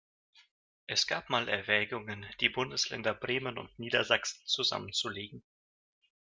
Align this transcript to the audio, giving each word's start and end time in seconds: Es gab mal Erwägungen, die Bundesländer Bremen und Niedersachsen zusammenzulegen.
Es 0.87 1.05
gab 1.05 1.29
mal 1.29 1.47
Erwägungen, 1.47 2.25
die 2.39 2.49
Bundesländer 2.49 3.13
Bremen 3.13 3.59
und 3.59 3.77
Niedersachsen 3.77 4.41
zusammenzulegen. 4.47 5.43